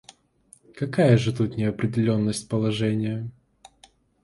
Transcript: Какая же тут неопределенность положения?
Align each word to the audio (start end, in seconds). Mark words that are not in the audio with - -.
Какая 0.75 1.15
же 1.15 1.31
тут 1.31 1.57
неопределенность 1.57 2.49
положения? 2.49 3.29